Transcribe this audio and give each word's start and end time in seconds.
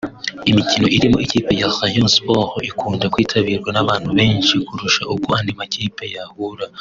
Imikino 0.49 0.85
irimo 0.95 1.17
ikipe 1.25 1.51
ya 1.59 1.67
Rayon 1.77 2.09
Sports 2.15 2.55
ikunda 2.69 3.05
kwitabirwa 3.13 3.69
n’abantu 3.73 4.09
benshi 4.17 4.55
kurusha 4.67 5.01
uko 5.13 5.27
andi 5.37 5.53
makipe 5.59 6.03
yahura 6.17 6.65